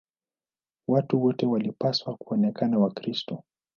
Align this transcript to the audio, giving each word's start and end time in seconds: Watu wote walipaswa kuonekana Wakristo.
Watu 0.87 1.23
wote 1.23 1.45
walipaswa 1.45 2.15
kuonekana 2.17 2.79
Wakristo. 2.79 3.43